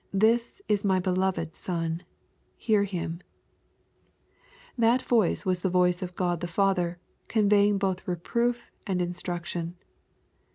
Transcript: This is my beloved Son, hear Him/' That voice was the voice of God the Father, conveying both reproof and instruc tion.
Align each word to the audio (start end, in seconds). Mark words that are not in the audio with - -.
This 0.11 0.63
is 0.67 0.83
my 0.83 0.99
beloved 0.99 1.55
Son, 1.55 2.01
hear 2.57 2.85
Him/' 2.85 3.19
That 4.75 5.03
voice 5.05 5.45
was 5.45 5.59
the 5.59 5.69
voice 5.69 6.01
of 6.01 6.15
God 6.15 6.39
the 6.39 6.47
Father, 6.47 6.97
conveying 7.27 7.77
both 7.77 8.07
reproof 8.07 8.71
and 8.87 8.99
instruc 8.99 9.45
tion. 9.45 9.75